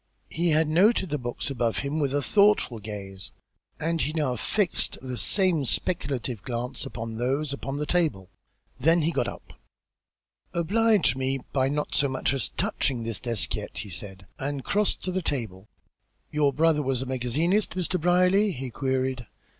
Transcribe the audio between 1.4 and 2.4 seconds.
above him with a